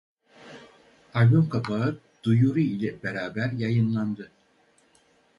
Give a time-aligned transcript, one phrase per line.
[1.13, 4.31] Albüm kapağı duyuru ile beraber yayınlandı.